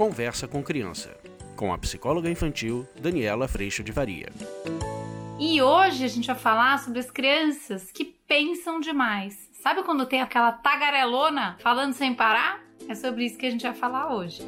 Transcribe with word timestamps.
Conversa 0.00 0.48
com 0.48 0.62
Criança, 0.62 1.14
com 1.54 1.74
a 1.74 1.76
psicóloga 1.76 2.30
infantil 2.30 2.88
Daniela 2.98 3.46
Freixo 3.46 3.84
de 3.84 3.92
Varia. 3.92 4.30
E 5.38 5.60
hoje 5.60 6.06
a 6.06 6.08
gente 6.08 6.26
vai 6.26 6.36
falar 6.36 6.78
sobre 6.78 7.00
as 7.00 7.10
crianças 7.10 7.92
que 7.92 8.06
pensam 8.06 8.80
demais. 8.80 9.50
Sabe 9.52 9.82
quando 9.82 10.06
tem 10.06 10.22
aquela 10.22 10.52
tagarelona 10.52 11.58
falando 11.60 11.92
sem 11.92 12.14
parar? 12.14 12.64
É 12.88 12.94
sobre 12.94 13.26
isso 13.26 13.36
que 13.36 13.44
a 13.44 13.50
gente 13.50 13.62
vai 13.62 13.74
falar 13.74 14.16
hoje. 14.16 14.40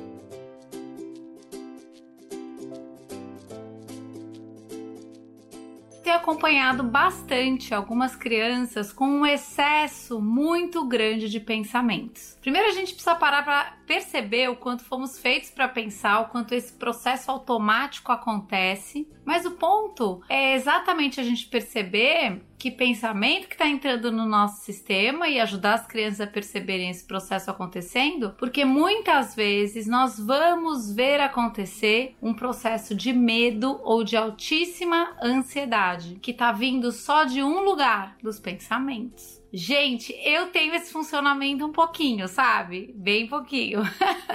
Ter 6.03 6.11
acompanhado 6.11 6.83
bastante 6.83 7.73
algumas 7.73 8.17
crianças 8.17 8.93
com 8.93 9.07
um 9.07 9.27
excesso 9.27 10.21
muito 10.21 10.87
grande 10.87 11.29
de 11.29 11.39
pensamentos. 11.39 12.37
Primeiro 12.41 12.69
a 12.69 12.73
gente 12.73 12.93
precisa 12.93 13.15
parar 13.15 13.45
para 13.45 13.77
perceber 13.87 14.49
o 14.49 14.57
quanto 14.57 14.85
fomos 14.85 15.19
feitos 15.19 15.51
para 15.51 15.69
pensar, 15.69 16.21
o 16.21 16.29
quanto 16.29 16.55
esse 16.55 16.73
processo 16.73 17.31
automático 17.31 18.11
acontece. 18.11 19.09
Mas 19.25 19.47
o 19.47 19.53
ponto 19.53 20.21
é 20.29 20.55
exatamente 20.55 21.21
a 21.21 21.25
gente 21.25 21.47
perceber 21.47 22.43
que 22.63 22.71
pensamento 22.71 23.49
que 23.49 23.55
está 23.55 23.67
entrando 23.67 24.13
no 24.13 24.25
nosso 24.25 24.65
sistema 24.65 25.27
e 25.27 25.41
ajudar 25.41 25.75
as 25.75 25.87
crianças 25.89 26.21
a 26.21 26.29
perceberem 26.29 26.91
esse 26.91 27.05
processo 27.05 27.51
acontecendo, 27.51 28.37
porque 28.39 28.65
muitas 28.65 29.35
vezes 29.35 29.89
nós 29.89 30.17
vamos 30.17 30.95
ver 30.95 31.19
acontecer 31.19 32.15
um 32.23 32.33
processo 32.33 32.95
de 32.95 33.13
medo 33.13 33.81
ou 33.83 34.05
de 34.05 34.17
altíssima 34.17 35.17
ansiedade 35.21 36.21
que 36.23 36.31
está 36.31 36.53
vindo 36.53 36.93
só 36.93 37.25
de 37.25 37.43
um 37.43 37.65
lugar, 37.65 38.17
dos 38.23 38.39
pensamentos. 38.39 39.43
Gente, 39.53 40.15
eu 40.25 40.47
tenho 40.47 40.73
esse 40.73 40.93
funcionamento 40.93 41.67
um 41.67 41.73
pouquinho, 41.73 42.29
sabe? 42.29 42.95
Bem 42.97 43.27
pouquinho. 43.27 43.83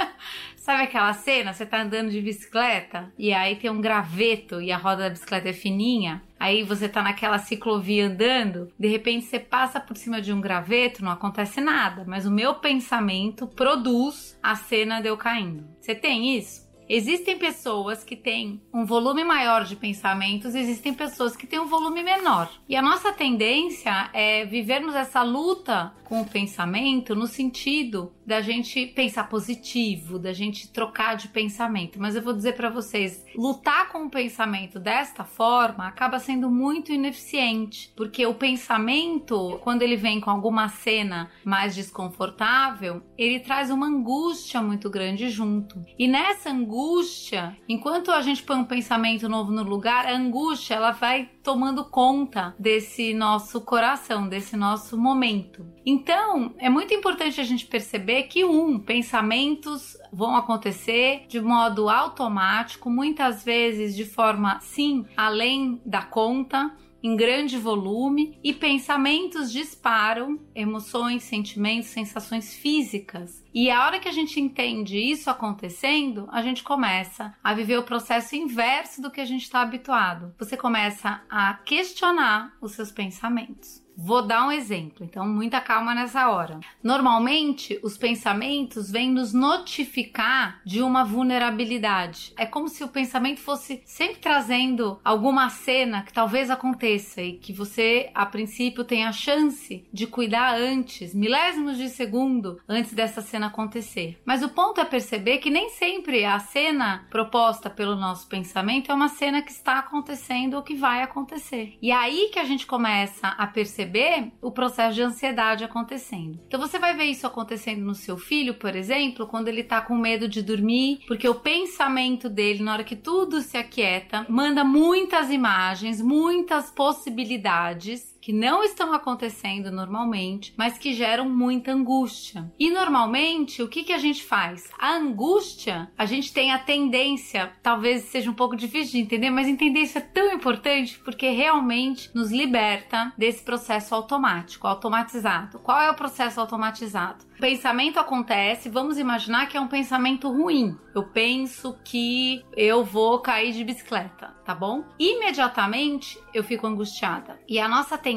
Sabe 0.68 0.84
aquela 0.84 1.14
cena? 1.14 1.54
Você 1.54 1.66
tá 1.66 1.82
andando 1.82 2.12
de 2.12 2.20
bicicleta 2.20 3.10
e 3.18 3.32
aí 3.32 3.56
tem 3.56 3.70
um 3.70 3.80
graveto 3.80 4.60
e 4.60 4.70
a 4.70 4.76
roda 4.76 5.04
da 5.04 5.12
bicicleta 5.12 5.48
é 5.48 5.54
fininha. 5.54 6.22
Aí 6.38 6.62
você 6.62 6.90
tá 6.90 7.02
naquela 7.02 7.40
ciclovia 7.40 8.08
andando, 8.08 8.70
de 8.78 8.90
repente 8.90 9.28
você 9.28 9.40
passa 9.40 9.80
por 9.80 9.96
cima 9.96 10.22
de 10.22 10.34
um 10.34 10.42
graveto, 10.42 11.06
não 11.06 11.12
acontece 11.14 11.62
nada, 11.62 12.04
mas 12.06 12.26
o 12.26 12.32
meu 12.32 12.56
pensamento 12.56 13.48
produz 13.48 14.38
a 14.44 14.58
cena 14.58 15.00
de 15.00 15.08
eu 15.08 15.16
caindo. 15.16 15.64
Você 15.80 15.96
tem 15.96 16.38
isso? 16.38 16.68
Existem 16.90 17.38
pessoas 17.38 18.02
que 18.04 18.16
têm 18.16 18.62
um 18.74 18.86
volume 18.86 19.24
maior 19.24 19.66
de 19.66 19.76
pensamentos, 19.76 20.56
existem 20.56 20.94
pessoas 20.94 21.36
que 21.36 21.46
têm 21.46 21.60
um 21.60 21.68
volume 21.68 22.02
menor. 22.02 22.50
E 22.68 22.78
a 22.78 22.82
nossa 22.82 23.12
tendência 23.12 24.10
é 24.14 24.46
vivermos 24.46 24.96
essa 24.96 25.22
luta 25.22 25.94
com 26.08 26.22
o 26.22 26.26
pensamento 26.26 27.14
no 27.14 27.28
sentido 27.28 28.14
da 28.26 28.40
gente 28.42 28.88
pensar 28.88 29.28
positivo, 29.28 30.18
da 30.18 30.32
gente 30.32 30.72
trocar 30.72 31.16
de 31.16 31.28
pensamento. 31.28 32.00
Mas 32.00 32.16
eu 32.16 32.22
vou 32.22 32.34
dizer 32.34 32.56
para 32.56 32.70
vocês, 32.70 33.26
lutar 33.36 33.90
com 33.90 34.06
o 34.06 34.10
pensamento 34.10 34.80
desta 34.80 35.26
forma 35.26 35.86
acaba 35.86 36.20
sendo 36.20 36.50
muito 36.50 36.94
ineficiente, 36.94 37.92
porque 37.96 38.26
o 38.26 38.34
pensamento, 38.34 39.60
quando 39.64 39.82
ele 39.82 39.98
vem 39.98 40.22
com 40.22 40.30
alguma 40.30 40.70
cena 40.70 41.30
mais 41.44 41.76
desconfortável, 41.76 43.02
ele 43.18 43.40
traz 43.40 43.70
uma 43.70 43.88
angústia 43.88 44.62
muito 44.62 44.90
grande 44.90 45.30
junto. 45.30 45.82
E 46.00 46.08
nessa 46.08 46.50
angústia, 46.50 47.58
enquanto 47.68 48.12
a 48.12 48.22
gente 48.22 48.44
põe 48.44 48.58
um 48.58 48.66
pensamento 48.66 49.28
novo 49.28 49.52
no 49.52 49.64
lugar, 49.64 50.06
a 50.06 50.16
angústia 50.16 50.76
ela 50.76 50.92
vai 50.92 51.30
tomando 51.44 51.86
conta 51.86 52.56
desse 52.58 53.14
nosso 53.14 53.62
coração, 53.62 54.28
desse 54.28 54.56
nosso 54.56 54.98
momento. 54.98 55.66
Então, 55.98 56.54
é 56.60 56.70
muito 56.70 56.94
importante 56.94 57.42
a 57.42 57.44
gente 57.44 57.66
perceber 57.66 58.24
que 58.24 58.46
um, 58.46 58.78
pensamentos 58.78 59.98
vão 60.14 60.36
acontecer 60.36 61.26
de 61.28 61.42
modo 61.42 61.90
automático, 61.90 62.88
muitas 62.88 63.44
vezes 63.44 63.96
de 63.96 64.06
forma 64.06 64.60
sim, 64.62 65.08
além 65.18 65.82
da 65.84 66.04
conta 66.04 66.72
em 67.02 67.16
grande 67.16 67.58
volume 67.58 68.38
e 68.44 68.54
pensamentos 68.54 69.52
disparam, 69.52 70.40
emoções, 70.54 71.24
sentimentos, 71.24 71.90
sensações 71.90 72.54
físicas. 72.54 73.44
E 73.52 73.72
a 73.72 73.84
hora 73.84 74.00
que 74.00 74.08
a 74.08 74.12
gente 74.12 74.40
entende 74.40 75.00
isso 75.00 75.32
acontecendo, 75.32 76.28
a 76.32 76.44
gente 76.44 76.64
começa 76.64 77.36
a 77.44 77.56
viver 77.56 77.80
o 77.80 77.84
processo 77.84 78.36
inverso 78.36 79.02
do 79.02 79.10
que 79.10 79.22
a 79.22 79.26
gente 79.26 79.44
está 79.44 79.62
habituado. 79.62 80.36
Você 80.38 80.56
começa 80.56 81.24
a 81.28 81.56
questionar 81.66 82.56
os 82.62 82.74
seus 82.74 82.92
pensamentos. 82.92 83.87
Vou 84.00 84.22
dar 84.22 84.46
um 84.46 84.52
exemplo, 84.52 85.04
então 85.04 85.28
muita 85.28 85.60
calma 85.60 85.96
nessa 85.96 86.30
hora. 86.30 86.60
Normalmente, 86.84 87.80
os 87.82 87.98
pensamentos 87.98 88.92
vêm 88.92 89.10
nos 89.10 89.34
notificar 89.34 90.62
de 90.64 90.84
uma 90.84 91.04
vulnerabilidade. 91.04 92.32
É 92.38 92.46
como 92.46 92.70
se 92.70 92.84
o 92.84 92.90
pensamento 92.90 93.40
fosse 93.40 93.82
sempre 93.86 94.20
trazendo 94.20 95.00
alguma 95.04 95.50
cena 95.50 96.04
que 96.04 96.14
talvez 96.14 96.52
aconteça 96.52 97.24
e 97.24 97.34
que 97.34 97.52
você, 97.52 98.12
a 98.14 98.24
princípio, 98.24 98.84
tenha 98.84 99.10
a 99.10 99.12
chance 99.12 99.84
de 99.92 100.06
cuidar 100.06 100.54
antes, 100.54 101.16
milésimos 101.16 101.76
de 101.76 101.90
segundo 101.90 102.62
antes 102.70 102.94
dessa 102.94 103.24
cena 103.24 103.48
acontecer. 103.48 104.22
Mas 104.24 104.44
o 104.44 104.50
ponto 104.50 104.80
é 104.80 104.86
perceber 104.86 105.40
que 105.40 105.50
nem 105.50 105.70
sempre 105.70 106.24
a 106.24 106.38
cena 106.38 107.08
proposta 107.10 107.68
pelo 107.68 107.96
nosso 107.96 108.28
pensamento 108.28 108.92
é 108.92 108.96
uma 108.96 109.10
cena 109.10 109.42
que 109.42 109.52
está 109.52 109.80
acontecendo 109.80 110.54
ou 110.54 110.62
que 110.62 110.76
vai 110.76 111.02
acontecer. 111.02 111.76
E 111.82 111.90
é 111.90 111.96
aí 111.96 112.30
que 112.32 112.38
a 112.38 112.44
gente 112.44 112.68
começa 112.68 113.30
a 113.30 113.48
perceber 113.48 113.87
perceber 113.88 114.32
o 114.42 114.52
processo 114.52 114.96
de 114.96 115.02
ansiedade 115.02 115.64
acontecendo. 115.64 116.40
Então 116.48 116.60
você 116.60 116.78
vai 116.78 116.96
ver 116.96 117.06
isso 117.06 117.26
acontecendo 117.26 117.82
no 117.82 117.96
seu 117.96 118.18
filho, 118.18 118.54
por 118.54 118.76
exemplo, 118.76 119.28
quando 119.28 119.48
ele 119.48 119.64
tá 119.64 119.82
com 119.82 119.96
medo 119.96 120.28
de 120.28 120.42
dormir, 120.42 121.00
porque 121.08 121.28
o 121.28 121.36
pensamento 121.36 122.30
dele, 122.30 122.64
na 122.64 122.74
hora 122.74 122.84
que 122.84 122.96
tudo 122.96 123.42
se 123.42 123.58
aquieta, 123.58 124.26
manda 124.30 124.64
muitas 124.64 125.32
imagens, 125.32 126.02
muitas 126.02 126.70
possibilidades 126.70 128.17
que 128.28 128.34
não 128.34 128.62
estão 128.62 128.92
acontecendo 128.92 129.72
normalmente, 129.72 130.54
mas 130.58 130.78
que 130.78 130.94
geram 130.94 131.30
muita 131.30 131.72
angústia. 131.72 132.52
E 132.60 132.70
normalmente, 132.70 133.64
o 133.64 133.70
que, 133.70 133.86
que 133.86 133.94
a 133.94 133.98
gente 133.98 134.22
faz? 134.22 134.70
A 134.78 134.96
angústia, 134.96 135.90
a 135.98 136.06
gente 136.06 136.34
tem 136.34 136.52
a 136.52 136.60
tendência, 136.60 137.54
talvez 137.64 138.04
seja 138.04 138.30
um 138.30 138.34
pouco 138.34 138.58
difícil 138.58 138.92
de 138.92 139.00
entender, 139.00 139.30
mas 139.30 139.48
entender 139.48 139.80
isso 139.80 139.98
é 139.98 140.02
tão 140.02 140.34
importante 140.34 141.00
porque 141.06 141.30
realmente 141.30 142.12
nos 142.14 142.30
liberta 142.30 143.14
desse 143.18 143.42
processo 143.42 143.96
automático, 143.96 144.68
automatizado. 144.68 145.60
Qual 145.60 145.80
é 145.80 145.90
o 145.90 145.96
processo 145.96 146.42
automatizado? 146.42 147.24
O 147.38 147.40
pensamento 147.40 147.98
acontece, 147.98 148.68
vamos 148.68 148.98
imaginar 148.98 149.48
que 149.48 149.56
é 149.56 149.62
um 149.62 149.68
pensamento 149.68 150.28
ruim. 150.28 150.76
Eu 150.94 151.04
penso 151.04 151.78
que 151.86 152.44
eu 152.58 152.84
vou 152.84 153.20
cair 153.20 153.54
de 153.54 153.64
bicicleta, 153.64 154.36
tá 154.44 154.56
bom? 154.56 154.84
Imediatamente 154.98 156.20
eu 156.34 156.44
fico 156.44 156.66
angustiada. 156.66 157.40
E 157.48 157.60
a 157.60 157.68
nossa 157.68 157.96
tendência 157.96 158.17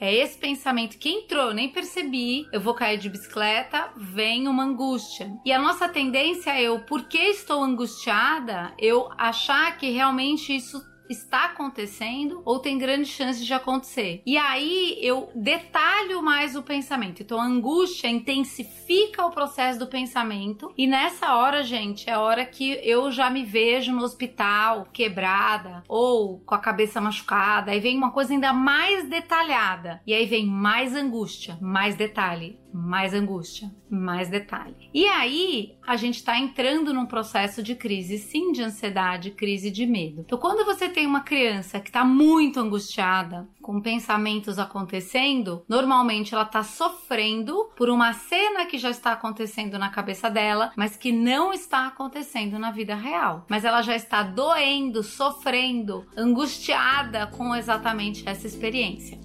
é 0.00 0.14
esse 0.14 0.38
pensamento 0.38 0.98
que 0.98 1.08
entrou, 1.08 1.52
nem 1.52 1.68
percebi, 1.68 2.46
eu 2.52 2.60
vou 2.60 2.74
cair 2.74 2.98
de 2.98 3.08
bicicleta, 3.08 3.90
vem 3.96 4.48
uma 4.48 4.64
angústia. 4.64 5.30
E 5.44 5.52
a 5.52 5.58
nossa 5.58 5.88
tendência 5.88 6.50
é 6.50 6.62
eu, 6.62 6.80
porque 6.80 7.18
estou 7.18 7.62
angustiada, 7.62 8.72
eu 8.78 9.08
achar 9.16 9.76
que 9.76 9.90
realmente 9.90 10.54
isso 10.54 10.82
está 11.08 11.46
acontecendo 11.46 12.42
ou 12.44 12.58
tem 12.58 12.78
grande 12.78 13.08
chance 13.08 13.44
de 13.44 13.52
acontecer. 13.52 14.22
E 14.24 14.36
aí 14.36 14.98
eu 15.00 15.30
detalho 15.34 16.22
mais 16.22 16.56
o 16.56 16.62
pensamento. 16.62 17.22
Então 17.22 17.40
a 17.40 17.44
angústia 17.44 18.08
intensifica 18.08 19.24
o 19.24 19.30
processo 19.30 19.78
do 19.78 19.86
pensamento 19.86 20.72
e 20.76 20.86
nessa 20.86 21.34
hora, 21.36 21.62
gente, 21.62 22.08
é 22.08 22.14
a 22.14 22.20
hora 22.20 22.44
que 22.44 22.80
eu 22.82 23.10
já 23.10 23.30
me 23.30 23.44
vejo 23.44 23.92
no 23.92 24.02
hospital 24.02 24.88
quebrada 24.92 25.82
ou 25.88 26.40
com 26.40 26.54
a 26.54 26.58
cabeça 26.58 27.00
machucada. 27.00 27.70
Aí 27.70 27.80
vem 27.80 27.96
uma 27.96 28.10
coisa 28.10 28.32
ainda 28.32 28.52
mais 28.52 29.08
detalhada. 29.08 30.00
E 30.06 30.14
aí 30.14 30.26
vem 30.26 30.46
mais 30.46 30.94
angústia, 30.94 31.58
mais 31.60 31.96
detalhe, 31.96 32.58
mais 32.72 33.14
angústia, 33.14 33.70
mais 33.88 34.28
detalhe. 34.28 34.90
E 34.92 35.06
aí 35.06 35.76
a 35.86 35.96
gente 35.96 36.16
está 36.16 36.38
entrando 36.38 36.92
num 36.92 37.06
processo 37.06 37.62
de 37.62 37.76
crise, 37.76 38.18
sim, 38.18 38.50
de 38.50 38.62
ansiedade, 38.62 39.30
crise 39.30 39.70
de 39.70 39.86
medo. 39.86 40.22
Então, 40.22 40.38
quando 40.38 40.64
você 40.64 40.88
tem 40.94 41.06
uma 41.06 41.20
criança 41.20 41.80
que 41.80 41.88
está 41.88 42.04
muito 42.04 42.60
angustiada, 42.60 43.48
com 43.60 43.80
pensamentos 43.80 44.58
acontecendo, 44.58 45.64
normalmente 45.68 46.32
ela 46.32 46.44
está 46.44 46.62
sofrendo 46.62 47.70
por 47.76 47.90
uma 47.90 48.12
cena 48.12 48.64
que 48.64 48.78
já 48.78 48.90
está 48.90 49.12
acontecendo 49.12 49.78
na 49.78 49.90
cabeça 49.90 50.30
dela, 50.30 50.70
mas 50.76 50.96
que 50.96 51.10
não 51.10 51.52
está 51.52 51.88
acontecendo 51.88 52.58
na 52.58 52.70
vida 52.70 52.94
real. 52.94 53.44
Mas 53.48 53.64
ela 53.64 53.82
já 53.82 53.96
está 53.96 54.22
doendo, 54.22 55.02
sofrendo, 55.02 56.06
angustiada 56.16 57.26
com 57.26 57.54
exatamente 57.56 58.22
essa 58.28 58.46
experiência. 58.46 59.18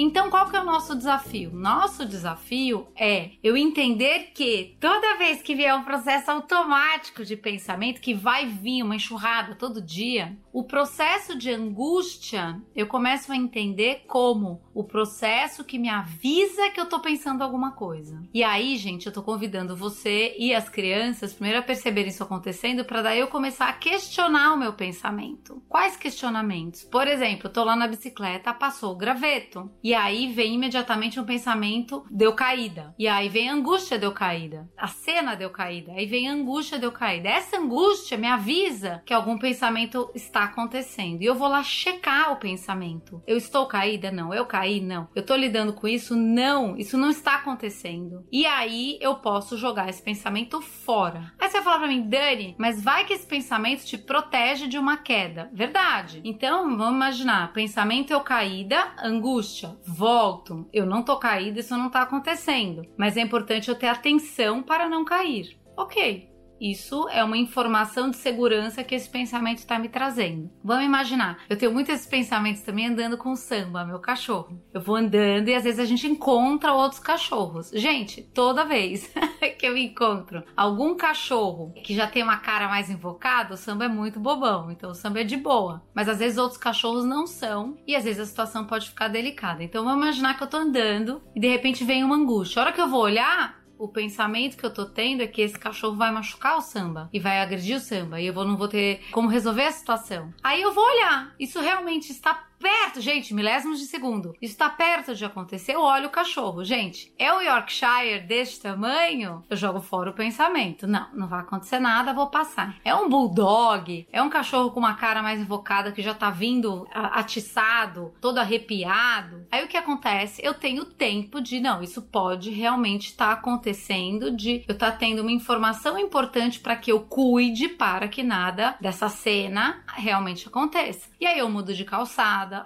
Então, 0.00 0.30
qual 0.30 0.48
que 0.48 0.56
é 0.56 0.60
o 0.60 0.64
nosso 0.64 0.94
desafio? 0.94 1.50
Nosso 1.52 2.06
desafio 2.06 2.86
é 2.94 3.32
eu 3.42 3.56
entender 3.56 4.30
que 4.32 4.76
toda 4.78 5.18
vez 5.18 5.42
que 5.42 5.56
vier 5.56 5.74
um 5.74 5.82
processo 5.82 6.30
automático 6.30 7.24
de 7.24 7.36
pensamento, 7.36 8.00
que 8.00 8.14
vai 8.14 8.46
vir 8.46 8.84
uma 8.84 8.94
enxurrada 8.94 9.56
todo 9.56 9.82
dia, 9.82 10.38
o 10.52 10.62
processo 10.62 11.36
de 11.36 11.50
angústia 11.50 12.60
eu 12.76 12.86
começo 12.86 13.32
a 13.32 13.36
entender 13.36 14.04
como 14.06 14.62
o 14.72 14.84
processo 14.84 15.64
que 15.64 15.80
me 15.80 15.88
avisa 15.88 16.70
que 16.70 16.80
eu 16.80 16.86
tô 16.86 17.00
pensando 17.00 17.42
alguma 17.42 17.72
coisa. 17.72 18.22
E 18.32 18.44
aí, 18.44 18.76
gente, 18.76 19.06
eu 19.06 19.12
tô 19.12 19.20
convidando 19.20 19.74
você 19.74 20.36
e 20.38 20.54
as 20.54 20.68
crianças 20.68 21.32
primeiro 21.32 21.58
a 21.58 21.62
perceberem 21.62 22.10
isso 22.10 22.22
acontecendo 22.22 22.84
para 22.84 23.02
daí 23.02 23.18
eu 23.18 23.26
começar 23.26 23.68
a 23.68 23.72
questionar 23.72 24.52
o 24.52 24.58
meu 24.58 24.72
pensamento. 24.74 25.60
Quais 25.68 25.96
questionamentos? 25.96 26.84
Por 26.84 27.08
exemplo, 27.08 27.48
eu 27.48 27.52
tô 27.52 27.64
lá 27.64 27.74
na 27.74 27.88
bicicleta, 27.88 28.54
passou 28.54 28.92
o 28.92 28.96
graveto. 28.96 29.68
E 29.87 29.87
aí 29.94 30.32
vem 30.32 30.54
imediatamente 30.54 31.20
um 31.20 31.24
pensamento 31.24 32.04
deu 32.10 32.32
caída. 32.32 32.94
E 32.98 33.06
aí 33.06 33.28
vem 33.28 33.48
angústia 33.48 33.98
deu 33.98 34.12
caída. 34.12 34.68
A 34.76 34.88
cena 34.88 35.34
deu 35.34 35.50
caída. 35.50 35.92
Aí 35.92 36.06
vem 36.06 36.28
angústia 36.28 36.78
deu 36.78 36.92
caída. 36.92 37.28
Essa 37.28 37.58
angústia 37.58 38.18
me 38.18 38.26
avisa 38.26 39.02
que 39.04 39.14
algum 39.14 39.38
pensamento 39.38 40.10
está 40.14 40.44
acontecendo. 40.44 41.22
E 41.22 41.26
eu 41.26 41.34
vou 41.34 41.48
lá 41.48 41.62
checar 41.62 42.32
o 42.32 42.36
pensamento. 42.36 43.22
Eu 43.26 43.36
estou 43.36 43.66
caída? 43.66 44.10
Não. 44.10 44.32
Eu 44.32 44.46
caí? 44.46 44.80
Não. 44.80 45.08
Eu 45.14 45.24
tô 45.24 45.34
lidando 45.34 45.72
com 45.72 45.86
isso? 45.86 46.16
Não. 46.16 46.76
Isso 46.76 46.96
não 46.96 47.10
está 47.10 47.36
acontecendo. 47.36 48.26
E 48.30 48.46
aí 48.46 48.98
eu 49.00 49.16
posso 49.16 49.56
jogar 49.56 49.88
esse 49.88 50.02
pensamento 50.02 50.60
fora. 50.60 51.32
Aí 51.38 51.48
você 51.48 51.58
vai 51.58 51.62
falar 51.62 51.78
pra 51.78 51.88
mim, 51.88 52.08
Dani, 52.08 52.54
mas 52.58 52.82
vai 52.82 53.04
que 53.04 53.12
esse 53.12 53.26
pensamento 53.26 53.84
te 53.84 53.98
protege 53.98 54.66
de 54.66 54.78
uma 54.78 54.96
queda. 54.96 55.50
Verdade. 55.52 56.20
Então, 56.24 56.76
vamos 56.76 56.94
imaginar, 56.94 57.52
pensamento 57.52 58.12
eu 58.12 58.20
caída, 58.20 58.92
angústia, 59.02 59.76
volto. 59.86 60.68
Eu 60.72 60.86
não 60.86 61.02
tô 61.02 61.18
caída, 61.18 61.60
isso 61.60 61.76
não 61.76 61.90
tá 61.90 62.02
acontecendo. 62.02 62.82
Mas 62.96 63.16
é 63.16 63.20
importante 63.20 63.68
eu 63.68 63.74
ter 63.74 63.88
atenção 63.88 64.62
para 64.62 64.88
não 64.88 65.04
cair. 65.04 65.58
Ok, 65.76 66.28
isso 66.60 67.08
é 67.10 67.22
uma 67.22 67.36
informação 67.36 68.10
de 68.10 68.16
segurança 68.16 68.84
que 68.84 68.94
esse 68.94 69.08
pensamento 69.08 69.58
está 69.58 69.78
me 69.78 69.88
trazendo. 69.88 70.50
Vamos 70.62 70.84
imaginar, 70.84 71.38
eu 71.48 71.56
tenho 71.56 71.72
muitos 71.72 72.06
pensamentos 72.06 72.62
também 72.62 72.86
andando 72.86 73.16
com 73.16 73.32
o 73.32 73.36
samba, 73.36 73.84
meu 73.84 73.98
cachorro. 73.98 74.60
Eu 74.72 74.80
vou 74.80 74.96
andando 74.96 75.48
e 75.48 75.54
às 75.54 75.64
vezes 75.64 75.80
a 75.80 75.84
gente 75.84 76.06
encontra 76.06 76.72
outros 76.72 77.00
cachorros. 77.00 77.70
Gente, 77.72 78.22
toda 78.22 78.64
vez 78.64 79.12
que 79.58 79.66
eu 79.66 79.76
encontro 79.76 80.42
algum 80.56 80.96
cachorro 80.96 81.72
que 81.84 81.94
já 81.94 82.06
tem 82.06 82.22
uma 82.22 82.38
cara 82.38 82.68
mais 82.68 82.90
invocada, 82.90 83.54
o 83.54 83.56
samba 83.56 83.84
é 83.84 83.88
muito 83.88 84.20
bobão, 84.20 84.70
então 84.70 84.90
o 84.90 84.94
samba 84.94 85.20
é 85.20 85.24
de 85.24 85.36
boa. 85.36 85.82
Mas 85.94 86.08
às 86.08 86.18
vezes 86.18 86.38
outros 86.38 86.58
cachorros 86.58 87.04
não 87.04 87.26
são 87.26 87.78
e 87.86 87.94
às 87.94 88.04
vezes 88.04 88.20
a 88.20 88.26
situação 88.26 88.64
pode 88.64 88.88
ficar 88.88 89.08
delicada. 89.08 89.62
Então 89.62 89.84
vamos 89.84 90.02
imaginar 90.02 90.36
que 90.36 90.42
eu 90.42 90.48
tô 90.48 90.56
andando 90.56 91.22
e 91.34 91.40
de 91.40 91.48
repente 91.48 91.84
vem 91.84 92.04
uma 92.04 92.16
angústia. 92.16 92.60
A 92.60 92.64
hora 92.64 92.72
que 92.72 92.80
eu 92.80 92.88
vou 92.88 93.00
olhar, 93.00 93.57
o 93.78 93.88
pensamento 93.88 94.56
que 94.56 94.66
eu 94.66 94.72
tô 94.72 94.84
tendo 94.84 95.22
é 95.22 95.26
que 95.26 95.40
esse 95.40 95.58
cachorro 95.58 95.96
vai 95.96 96.10
machucar 96.10 96.58
o 96.58 96.60
samba 96.60 97.08
e 97.12 97.20
vai 97.20 97.40
agredir 97.40 97.76
o 97.76 97.80
samba 97.80 98.20
e 98.20 98.26
eu 98.26 98.34
vou, 98.34 98.44
não 98.44 98.56
vou 98.56 98.68
ter 98.68 99.00
como 99.12 99.28
resolver 99.28 99.64
a 99.64 99.72
situação. 99.72 100.32
Aí 100.42 100.60
eu 100.60 100.74
vou 100.74 100.84
olhar, 100.84 101.34
isso 101.38 101.60
realmente 101.60 102.10
está 102.10 102.47
perto, 102.58 103.00
gente, 103.00 103.34
milésimos 103.34 103.78
de 103.78 103.86
segundo. 103.86 104.34
Isso 104.40 104.56
tá 104.56 104.68
perto 104.68 105.14
de 105.14 105.24
acontecer. 105.24 105.74
Eu 105.74 105.82
olho 105.82 106.08
o 106.08 106.10
cachorro, 106.10 106.64
gente. 106.64 107.12
É 107.18 107.32
o 107.32 107.40
Yorkshire 107.40 108.20
deste 108.26 108.60
tamanho? 108.60 109.44
Eu 109.48 109.56
jogo 109.56 109.80
fora 109.80 110.10
o 110.10 110.14
pensamento. 110.14 110.86
Não, 110.86 111.06
não 111.12 111.28
vai 111.28 111.40
acontecer 111.40 111.78
nada, 111.78 112.12
vou 112.12 112.28
passar. 112.28 112.76
É 112.84 112.94
um 112.94 113.08
bulldog? 113.08 114.06
É 114.12 114.22
um 114.22 114.30
cachorro 114.30 114.70
com 114.70 114.80
uma 114.80 114.94
cara 114.94 115.22
mais 115.22 115.40
invocada 115.40 115.92
que 115.92 116.02
já 116.02 116.14
tá 116.14 116.30
vindo 116.30 116.86
atiçado, 116.92 118.14
todo 118.20 118.38
arrepiado? 118.38 119.46
Aí 119.50 119.64
o 119.64 119.68
que 119.68 119.76
acontece? 119.76 120.40
Eu 120.44 120.54
tenho 120.54 120.84
tempo 120.84 121.40
de, 121.40 121.60
não, 121.60 121.82
isso 121.82 122.02
pode 122.02 122.50
realmente 122.50 123.08
estar 123.08 123.28
tá 123.28 123.32
acontecendo, 123.32 124.30
de 124.30 124.64
eu 124.66 124.76
tá 124.76 124.90
tendo 124.90 125.22
uma 125.22 125.32
informação 125.32 125.98
importante 125.98 126.60
para 126.60 126.76
que 126.76 126.90
eu 126.90 127.00
cuide 127.00 127.68
para 127.68 128.08
que 128.08 128.22
nada 128.22 128.76
dessa 128.80 129.08
cena 129.08 129.82
realmente 129.94 130.48
aconteça. 130.48 131.08
E 131.20 131.26
aí 131.26 131.38
eu 131.38 131.48
mudo 131.48 131.74
de 131.74 131.84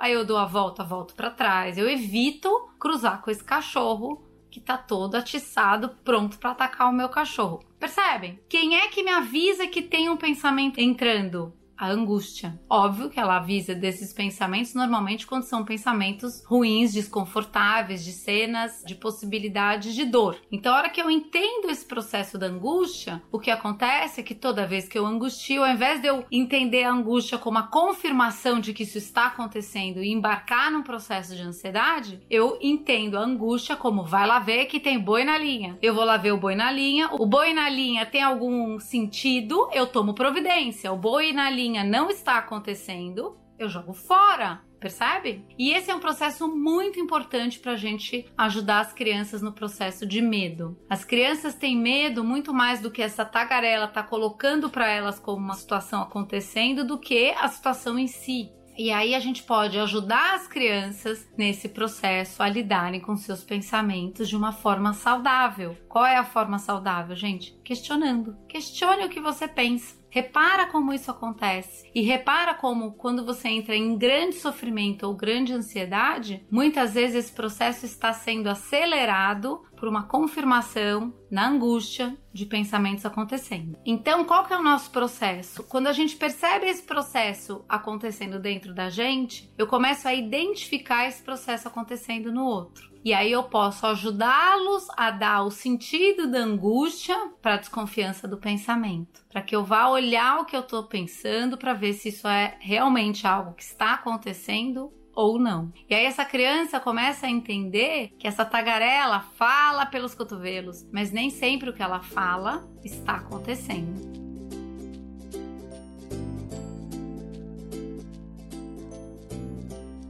aí 0.00 0.12
eu 0.12 0.24
dou 0.24 0.36
a 0.36 0.44
volta, 0.44 0.84
volto 0.84 1.14
para 1.14 1.30
trás. 1.30 1.78
Eu 1.78 1.88
evito 1.88 2.48
cruzar 2.78 3.22
com 3.22 3.30
esse 3.30 3.44
cachorro 3.44 4.24
que 4.50 4.60
tá 4.60 4.76
todo 4.76 5.14
atiçado, 5.14 5.90
pronto 6.04 6.38
para 6.38 6.50
atacar 6.50 6.90
o 6.90 6.92
meu 6.92 7.08
cachorro. 7.08 7.64
Percebem? 7.80 8.38
Quem 8.48 8.76
é 8.76 8.88
que 8.88 9.02
me 9.02 9.10
avisa 9.10 9.66
que 9.66 9.80
tem 9.80 10.10
um 10.10 10.16
pensamento 10.16 10.78
entrando? 10.78 11.54
A 11.82 11.90
angústia. 11.90 12.56
Óbvio 12.70 13.10
que 13.10 13.18
ela 13.18 13.38
avisa 13.38 13.74
desses 13.74 14.12
pensamentos 14.12 14.72
normalmente 14.72 15.26
quando 15.26 15.42
são 15.42 15.64
pensamentos 15.64 16.44
ruins, 16.46 16.92
desconfortáveis, 16.92 18.04
de 18.04 18.12
cenas, 18.12 18.84
de 18.86 18.94
possibilidades 18.94 19.92
de 19.92 20.04
dor. 20.04 20.36
Então, 20.52 20.72
a 20.72 20.76
hora 20.76 20.90
que 20.90 21.02
eu 21.02 21.10
entendo 21.10 21.68
esse 21.68 21.84
processo 21.84 22.38
da 22.38 22.46
angústia, 22.46 23.20
o 23.32 23.38
que 23.40 23.50
acontece 23.50 24.20
é 24.20 24.22
que 24.22 24.32
toda 24.32 24.64
vez 24.64 24.86
que 24.86 24.96
eu 24.96 25.04
angustio, 25.04 25.64
ao 25.64 25.72
invés 25.72 26.00
de 26.00 26.06
eu 26.06 26.24
entender 26.30 26.84
a 26.84 26.92
angústia 26.92 27.36
como 27.36 27.58
a 27.58 27.64
confirmação 27.64 28.60
de 28.60 28.72
que 28.72 28.84
isso 28.84 28.96
está 28.96 29.26
acontecendo 29.26 30.04
e 30.04 30.12
embarcar 30.12 30.70
num 30.70 30.84
processo 30.84 31.34
de 31.34 31.42
ansiedade, 31.42 32.20
eu 32.30 32.58
entendo 32.62 33.18
a 33.18 33.22
angústia 33.22 33.74
como 33.74 34.04
vai 34.04 34.24
lá 34.24 34.38
ver 34.38 34.66
que 34.66 34.78
tem 34.78 35.00
boi 35.00 35.24
na 35.24 35.36
linha. 35.36 35.76
Eu 35.82 35.96
vou 35.96 36.04
lá 36.04 36.16
ver 36.16 36.30
o 36.30 36.38
boi 36.38 36.54
na 36.54 36.70
linha. 36.70 37.08
O 37.10 37.26
boi 37.26 37.52
na 37.52 37.68
linha 37.68 38.06
tem 38.06 38.22
algum 38.22 38.78
sentido, 38.78 39.68
eu 39.72 39.88
tomo 39.88 40.14
providência. 40.14 40.92
O 40.92 40.96
boi 40.96 41.32
na 41.32 41.50
linha 41.50 41.71
não 41.80 42.10
está 42.10 42.38
acontecendo, 42.38 43.38
eu 43.58 43.68
jogo 43.68 43.92
fora. 43.92 44.60
Percebe? 44.80 45.46
E 45.56 45.72
esse 45.72 45.92
é 45.92 45.94
um 45.94 46.00
processo 46.00 46.48
muito 46.48 46.98
importante 46.98 47.60
para 47.60 47.72
a 47.72 47.76
gente 47.76 48.26
ajudar 48.36 48.80
as 48.80 48.92
crianças 48.92 49.40
no 49.40 49.52
processo 49.52 50.04
de 50.04 50.20
medo. 50.20 50.76
As 50.90 51.04
crianças 51.04 51.54
têm 51.54 51.76
medo 51.76 52.24
muito 52.24 52.52
mais 52.52 52.80
do 52.80 52.90
que 52.90 53.00
essa 53.00 53.24
tagarela 53.24 53.86
tá 53.86 54.02
colocando 54.02 54.68
para 54.68 54.90
elas 54.90 55.20
como 55.20 55.38
uma 55.38 55.54
situação 55.54 56.02
acontecendo 56.02 56.84
do 56.84 56.98
que 56.98 57.30
a 57.30 57.46
situação 57.46 57.96
em 57.96 58.08
si. 58.08 58.50
E 58.76 58.90
aí 58.90 59.14
a 59.14 59.20
gente 59.20 59.44
pode 59.44 59.78
ajudar 59.78 60.34
as 60.34 60.48
crianças 60.48 61.28
nesse 61.36 61.68
processo 61.68 62.42
a 62.42 62.48
lidarem 62.48 63.00
com 63.00 63.16
seus 63.16 63.44
pensamentos 63.44 64.28
de 64.28 64.36
uma 64.36 64.50
forma 64.50 64.94
saudável. 64.94 65.76
Qual 65.88 66.04
é 66.04 66.16
a 66.16 66.24
forma 66.24 66.58
saudável, 66.58 67.14
gente? 67.14 67.52
Questionando. 67.62 68.36
Questione 68.48 69.04
o 69.04 69.08
que 69.08 69.20
você 69.20 69.46
pensa. 69.46 70.01
Repara 70.14 70.66
como 70.66 70.92
isso 70.92 71.10
acontece 71.10 71.90
e 71.94 72.02
repara 72.02 72.52
como 72.52 72.92
quando 72.92 73.24
você 73.24 73.48
entra 73.48 73.74
em 73.74 73.96
grande 73.96 74.34
sofrimento 74.34 75.06
ou 75.06 75.16
grande 75.16 75.54
ansiedade, 75.54 76.46
muitas 76.50 76.92
vezes 76.92 77.16
esse 77.16 77.32
processo 77.32 77.86
está 77.86 78.12
sendo 78.12 78.50
acelerado 78.50 79.62
por 79.74 79.88
uma 79.88 80.02
confirmação 80.02 81.14
na 81.30 81.48
angústia 81.48 82.14
de 82.30 82.44
pensamentos 82.44 83.06
acontecendo. 83.06 83.78
Então, 83.86 84.26
qual 84.26 84.44
que 84.44 84.52
é 84.52 84.58
o 84.58 84.62
nosso 84.62 84.90
processo? 84.90 85.62
Quando 85.62 85.86
a 85.86 85.94
gente 85.94 86.14
percebe 86.14 86.66
esse 86.66 86.82
processo 86.82 87.64
acontecendo 87.66 88.38
dentro 88.38 88.74
da 88.74 88.90
gente, 88.90 89.50
eu 89.56 89.66
começo 89.66 90.06
a 90.06 90.12
identificar 90.12 91.08
esse 91.08 91.22
processo 91.22 91.68
acontecendo 91.68 92.30
no 92.30 92.44
outro. 92.44 92.91
E 93.04 93.12
aí 93.12 93.32
eu 93.32 93.42
posso 93.42 93.86
ajudá-los 93.86 94.86
a 94.96 95.10
dar 95.10 95.42
o 95.42 95.50
sentido 95.50 96.30
da 96.30 96.38
angústia 96.38 97.16
para 97.40 97.54
a 97.54 97.58
desconfiança 97.58 98.28
do 98.28 98.38
pensamento, 98.38 99.24
para 99.28 99.42
que 99.42 99.56
eu 99.56 99.64
vá 99.64 99.88
olhar 99.88 100.40
o 100.40 100.44
que 100.44 100.56
eu 100.56 100.60
estou 100.60 100.84
pensando 100.84 101.58
para 101.58 101.74
ver 101.74 101.94
se 101.94 102.10
isso 102.10 102.28
é 102.28 102.56
realmente 102.60 103.26
algo 103.26 103.54
que 103.54 103.62
está 103.62 103.94
acontecendo 103.94 104.92
ou 105.14 105.38
não. 105.38 105.72
E 105.88 105.94
aí 105.94 106.04
essa 106.04 106.24
criança 106.24 106.80
começa 106.80 107.26
a 107.26 107.30
entender 107.30 108.12
que 108.18 108.26
essa 108.26 108.44
tagarela 108.44 109.20
fala 109.36 109.84
pelos 109.84 110.14
cotovelos, 110.14 110.86
mas 110.92 111.10
nem 111.10 111.28
sempre 111.28 111.70
o 111.70 111.72
que 111.72 111.82
ela 111.82 112.00
fala 112.00 112.66
está 112.84 113.16
acontecendo. 113.16 114.21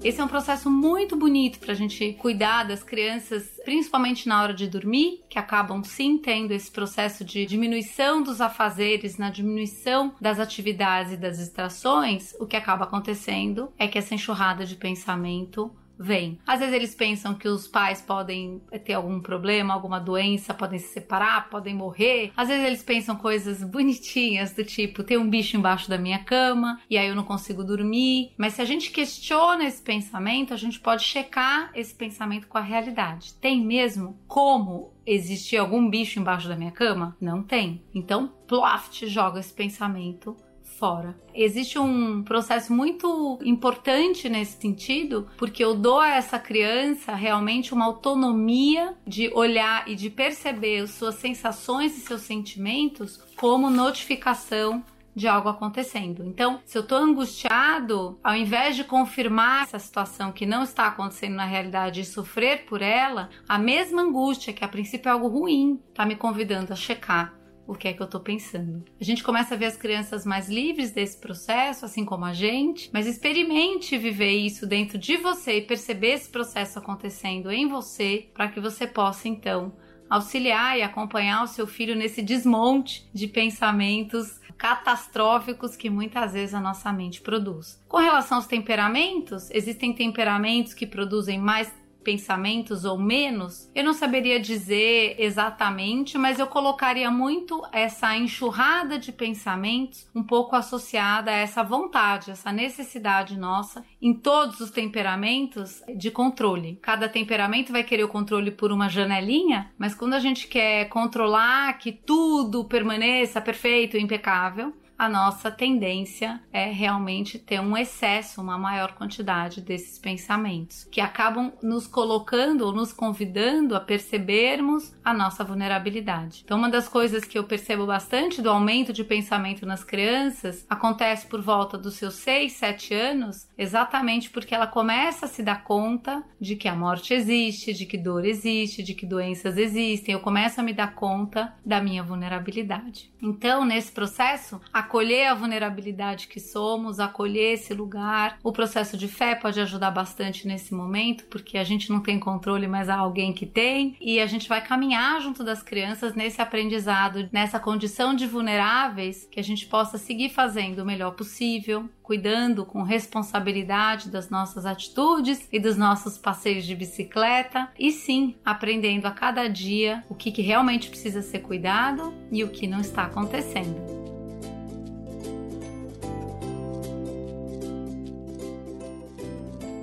Esse 0.05 0.21
é 0.21 0.25
um 0.25 0.29
processo 0.29 0.69
muito 0.69 1.15
bonito 1.15 1.61
para 1.61 1.71
a 1.71 1.77
gente 1.77 2.15
cuidar 2.15 2.65
das 2.65 2.83
crianças, 2.83 3.61
principalmente 3.65 4.29
na 4.29 4.43
hora 4.43 4.53
de 4.53 4.67
dormir, 4.67 5.23
que 5.29 5.39
acabam 5.39 5.85
sim 5.85 6.19
tendo 6.19 6.51
esse 6.51 6.69
processo 6.69 7.25
de 7.25 7.47
diminuição 7.47 8.21
dos 8.21 8.41
afazeres, 8.41 9.17
na 9.17 9.31
diminuição 9.31 10.13
das 10.21 10.41
atividades 10.41 11.13
e 11.13 11.17
das 11.17 11.39
distrações. 11.39 12.35
O 12.41 12.47
que 12.47 12.57
acaba 12.57 12.83
acontecendo 12.83 13.73
é 13.79 13.87
que 13.87 13.97
essa 13.97 14.13
enxurrada 14.13 14.67
de 14.67 14.75
pensamento 14.75 15.71
vem. 15.99 16.39
Às 16.47 16.61
vezes 16.61 16.75
eles 16.75 16.95
pensam 16.95 17.35
que 17.35 17.49
os 17.49 17.67
pais 17.69 18.01
podem 18.01 18.61
ter 18.85 18.95
algum 18.95 19.21
problema, 19.21 19.75
alguma 19.75 19.99
doença, 19.99 20.55
podem 20.55 20.79
se 20.79 20.89
separar, 20.89 21.49
podem 21.49 21.75
morrer. 21.75 22.33
Às 22.37 22.49
vezes 22.49 22.67
eles 22.67 22.83
pensam 22.83 23.17
coisas 23.17 23.63
bonitinhas 23.65 24.53
do 24.53 24.65
tipo, 24.65 25.03
tem 25.03 25.19
um 25.19 25.29
bicho 25.29 25.57
embaixo 25.57 25.89
da 25.89 25.99
minha 25.99 26.19
cama 26.19 26.81
e 26.89 26.99
aí 26.99 27.09
eu 27.09 27.15
não 27.15 27.25
consigo 27.25 27.65
dormir. 27.65 28.33
Mas 28.37 28.55
se 28.55 28.63
a 28.63 28.65
gente 28.65 28.91
questiona 28.91 29.65
esse 29.65 29.83
pensamento, 29.83 30.53
a 30.53 30.57
gente 30.57 30.81
pode 30.81 31.05
checar 31.05 31.71
esse 31.75 31.95
pensamento 31.95 32.49
com 32.49 32.59
a 32.59 32.63
realidade. 32.63 33.35
Tem 33.35 33.65
mesmo 33.65 34.19
como 34.27 34.93
existir 35.07 35.57
algum 35.57 35.89
bicho 35.89 36.19
embaixo 36.19 36.49
da 36.49 36.57
minha 36.57 36.71
cama? 36.71 37.17
Não 37.21 37.43
tem. 37.43 37.83
Então, 37.95 38.33
ploft, 38.47 39.07
joga 39.07 39.41
esse 39.41 39.53
pensamento 39.53 40.37
fora. 40.83 41.15
Existe 41.33 41.79
um 41.79 42.25
processo 42.25 42.73
muito 42.73 43.39
importante 43.45 44.29
nesse 44.29 44.61
sentido, 44.61 45.29
porque 45.39 45.65
eu 45.65 45.77
dou 45.77 46.01
a 46.01 46.17
essa 46.17 46.41
criança 46.41 47.15
realmente 47.15 47.73
uma 47.73 47.85
autonomia 47.85 48.93
de 49.07 49.33
olhar 49.33 49.89
e 49.89 49.95
de 49.95 50.11
perceber 50.11 50.89
suas 50.89 51.15
sensações 51.15 51.97
e 51.97 52.01
seus 52.01 52.23
sentimentos 52.23 53.23
como 53.37 53.71
notificação 53.71 54.83
de 55.15 55.29
algo 55.29 55.49
acontecendo. 55.49 56.25
Então, 56.25 56.59
se 56.65 56.77
eu 56.77 56.85
tô 56.85 56.97
angustiado, 56.97 58.19
ao 58.25 58.35
invés 58.35 58.75
de 58.75 58.83
confirmar 58.83 59.63
essa 59.63 59.79
situação 59.79 60.33
que 60.33 60.45
não 60.45 60.65
está 60.65 60.89
acontecendo 60.89 61.37
na 61.37 61.45
realidade 61.45 62.01
e 62.01 62.05
sofrer 62.05 62.65
por 62.65 62.83
ela, 62.83 63.31
a 63.49 63.57
mesma 63.57 64.03
angústia, 64.03 64.53
que 64.53 64.65
a 64.65 64.69
princípio 64.69 65.09
é 65.09 65.13
algo 65.13 65.29
ruim, 65.29 65.79
tá 65.95 66.05
me 66.05 66.17
convidando 66.17 66.73
a 66.73 66.77
checar 66.77 67.41
o 67.73 67.77
que 67.77 67.89
é 67.89 67.93
que 67.93 68.03
eu 68.03 68.07
tô 68.07 68.21
pensando. 68.21 68.85
A 69.01 69.05
gente 69.05 69.25
começa 69.25 69.55
a 69.55 69.59
ver 69.59 69.67
as 69.67 69.77
crianças 69.77 70.25
mais 70.25 70.49
livres 70.49 70.91
desse 70.91 71.19
processo, 71.19 71.85
assim 71.85 72.05
como 72.05 72.25
a 72.25 72.33
gente, 72.33 72.91
mas 72.93 73.07
experimente 73.07 73.99
viver 73.99 74.33
isso 74.33 74.67
dentro 74.67 74.99
de 74.99 75.17
você 75.17 75.59
e 75.59 75.63
perceber 75.63 76.13
esse 76.13 76.31
processo 76.31 76.79
acontecendo 76.79 77.51
em 77.51 77.69
você, 77.69 78.29
para 78.35 78.49
que 78.49 78.61
você 78.61 78.87
possa 78.87 79.29
então 79.29 79.73
auxiliar 80.09 80.79
e 80.79 80.83
acompanhar 80.83 81.43
o 81.43 81.47
seu 81.47 81.67
filho 81.67 81.97
nesse 81.97 82.21
desmonte 82.21 83.09
de 83.15 83.27
pensamentos 83.27 84.39
catastróficos 84.59 85.75
que 85.75 85.89
muitas 85.89 86.35
vezes 86.35 86.55
a 86.55 86.61
nossa 86.61 86.93
mente 86.93 87.21
produz. 87.21 87.83
Com 87.89 87.97
relação 87.97 88.37
aos 88.37 88.47
temperamentos, 88.47 89.51
existem 89.51 89.93
temperamentos 89.93 90.75
que 90.75 90.87
produzem 90.87 91.39
mais 91.39 91.73
pensamentos 92.03 92.85
ou 92.85 92.99
menos, 92.99 93.71
eu 93.75 93.85
não 93.85 93.93
saberia 93.93 94.39
dizer 94.39 95.17
exatamente, 95.19 96.19
mas 96.19 96.39
eu 96.39 96.47
colocaria 96.47 97.11
muito 97.11 97.63
essa 97.73 98.17
enxurrada 98.17 98.99
de 98.99 99.13
pensamentos 99.13 100.09
um 100.15 100.23
pouco 100.23 100.57
associada 100.57 101.31
a 101.31 101.37
essa 101.37 101.63
vontade, 101.63 102.31
essa 102.31 102.53
necessidade 102.53 103.39
nossa 103.39 103.85
em 104.01 104.15
todos 104.15 104.61
os 104.61 104.71
temperamentos 104.71 105.83
de 105.97 106.11
controle. 106.11 106.79
Cada 106.83 107.09
temperamento 107.09 107.73
vai 107.73 107.85
querer 107.85 108.05
o 108.05 108.09
controle 108.09 108.51
por 108.51 108.73
uma 108.73 108.89
janelinha, 108.89 109.71
mas 109.79 109.95
quando 109.95 110.15
a 110.15 110.21
gente 110.21 110.49
quer 110.49 110.89
controlar 110.89 111.79
que 111.79 111.93
tudo 111.93 112.65
permaneça 112.65 113.41
perfeito, 113.41 113.97
impecável, 113.97 114.73
a 114.99 115.09
nossa 115.09 115.51
tendência 115.51 116.41
é 116.53 116.71
realmente 116.71 117.39
ter 117.39 117.61
um 117.61 117.77
excesso, 117.77 118.41
uma 118.41 118.59
maior 118.59 118.93
quantidade 118.93 119.61
desses 119.61 119.99
pensamentos, 119.99 120.87
que 120.91 121.01
acabam 121.01 121.53
nos 121.63 121.87
colocando 121.87 122.63
ou 122.63 122.73
nos 122.73 122.93
convidando 122.93 123.75
a 123.75 123.81
percebermos 123.81 124.95
a 125.05 125.13
nossa 125.13 125.43
vulnerabilidade. 125.45 126.43
Então, 126.45 126.59
uma 126.59 126.71
das 126.71 126.89
coisas 126.89 127.25
que 127.25 127.39
eu 127.39 127.45
percebo 127.45 127.87
bastante 127.87 128.41
do 128.41 128.51
aumento 128.51 128.93
de 128.93 129.05
pensamento 129.05 129.67
nas 129.67 129.83
crianças 129.83 130.65
acontece 130.69 131.27
por 131.27 131.41
volta 131.41 131.77
dos 131.77 131.95
seus 131.95 132.15
6, 132.15 132.53
7 132.53 132.95
anos, 132.95 133.49
exatamente 133.59 134.31
porque 134.31 134.55
ela 134.55 134.67
começa 134.67 135.27
a 135.27 135.29
se 135.29 135.43
dar 135.43 135.65
conta 135.65 136.23
de 136.41 136.57
que 136.57 136.69
a 136.69 136.75
morte 136.75 137.13
existe, 137.13 137.73
de 137.73 137.87
que 137.87 137.99
dor 137.99 138.25
existe, 138.25 138.83
de 138.83 138.95
que 138.95 139.07
doenças 139.07 139.57
existem. 139.57 140.13
Eu 140.13 140.21
começo 140.21 140.61
a 140.61 140.65
me 140.65 140.73
dar 140.73 140.95
conta 140.95 141.55
da 141.65 141.81
minha 141.81 142.03
vulnerabilidade. 142.03 143.13
Então, 143.21 143.65
nesse 143.65 143.93
processo, 143.93 144.61
a 144.73 144.83
acolher 144.93 145.29
a 145.29 145.35
vulnerabilidade 145.35 146.29
que 146.29 146.39
somos, 146.39 147.01
acolher 147.01 147.55
esse 147.55 147.73
lugar. 147.73 148.39
O 148.45 148.53
processo 148.53 148.95
de 148.95 149.09
fé 149.09 149.35
pode 149.35 149.59
ajudar 149.59 149.91
bastante 149.91 150.47
nesse 150.47 150.75
momento, 150.75 151.25
porque 151.31 151.57
a 151.57 151.65
gente 151.65 151.91
não 151.91 152.01
tem 152.01 152.21
controle, 152.21 152.67
mas 152.69 152.91
há 152.91 152.97
alguém 152.97 153.33
que 153.33 153.47
tem, 153.47 153.97
e 153.99 154.21
a 154.21 154.27
gente 154.27 154.47
vai 154.47 154.61
caminhar 154.63 155.19
junto 155.23 155.43
das 155.43 155.63
crianças 155.63 156.15
nesse 156.15 156.43
aprendizado, 156.43 157.27
nessa 157.33 157.59
condição 157.59 158.15
de 158.15 158.27
vulneráveis, 158.27 159.27
que 159.31 159.41
a 159.41 159.43
gente 159.43 159.65
possa 159.65 159.97
seguir 159.97 160.29
fazendo 160.29 160.81
o 160.81 160.85
melhor 160.85 161.13
possível, 161.13 161.89
cuidando 162.03 162.67
com 162.67 162.83
responsabilidade 162.83 164.11
das 164.11 164.29
nossas 164.29 164.67
atitudes 164.67 165.49
e 165.51 165.59
dos 165.59 165.79
nossos 165.79 166.19
passeios 166.19 166.67
de 166.67 166.75
bicicleta, 166.75 167.71
e 167.79 167.93
sim 167.93 168.37
aprendendo 168.45 169.07
a 169.07 169.11
cada 169.11 169.49
dia 169.49 170.05
o 170.11 170.15
que, 170.15 170.31
que 170.31 170.43
realmente 170.43 170.91
precisa 170.91 171.23
ser 171.23 171.39
cuidado 171.39 172.13
e 172.31 172.45
o 172.45 172.51
que 172.51 172.67
não 172.67 172.81
está 172.83 173.05
acontecendo. 173.05 174.02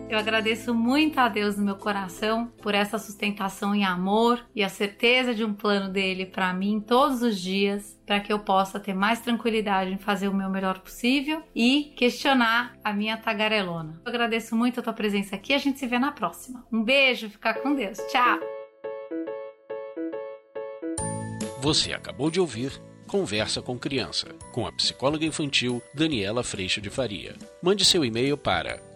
Eu 0.09 0.17
agradeço 0.17 0.73
muito 0.73 1.19
a 1.19 1.27
Deus 1.27 1.55
no 1.55 1.63
meu 1.63 1.75
coração 1.75 2.47
por 2.63 2.73
essa 2.73 2.97
sustentação 2.97 3.75
em 3.75 3.85
amor 3.85 4.43
e 4.55 4.63
a 4.63 4.67
certeza 4.67 5.35
de 5.35 5.45
um 5.45 5.53
plano 5.53 5.87
dele 5.93 6.25
para 6.25 6.51
mim 6.51 6.79
todos 6.81 7.21
os 7.21 7.39
dias, 7.39 7.95
para 8.07 8.19
que 8.19 8.33
eu 8.33 8.39
possa 8.39 8.79
ter 8.79 8.95
mais 8.95 9.19
tranquilidade 9.19 9.93
em 9.93 9.99
fazer 9.99 10.27
o 10.27 10.33
meu 10.33 10.49
melhor 10.49 10.79
possível 10.79 11.43
e 11.53 11.93
questionar 11.95 12.75
a 12.83 12.91
minha 12.91 13.17
tagarelona. 13.17 14.01
Eu 14.03 14.09
agradeço 14.09 14.55
muito 14.55 14.79
a 14.79 14.83
tua 14.83 14.93
presença 14.93 15.35
aqui, 15.35 15.53
a 15.53 15.59
gente 15.59 15.77
se 15.77 15.85
vê 15.85 15.99
na 15.99 16.11
próxima. 16.11 16.65
Um 16.71 16.83
beijo, 16.83 17.29
fica 17.29 17.53
com 17.53 17.75
Deus. 17.75 17.99
Tchau. 18.11 18.39
Você 21.61 21.93
acabou 21.93 22.31
de 22.31 22.39
ouvir 22.39 22.81
Conversa 23.05 23.59
com 23.59 23.77
Criança, 23.77 24.27
com 24.51 24.67
a 24.67 24.71
psicóloga 24.71 25.25
infantil 25.25 25.81
Daniela 25.95 26.43
Freixo 26.43 26.79
de 26.79 26.91
Faria. 26.91 27.35
Mande 27.61 27.83
seu 27.83 28.05
e-mail 28.05 28.37
para 28.37 28.88